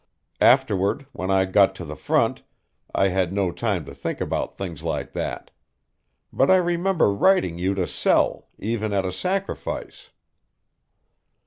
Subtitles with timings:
[0.41, 2.41] Afterward, when I got to the front,
[2.95, 5.51] I had no time to think about things like that.
[6.33, 10.09] But I remember writing you to sell, even at a sacrifice."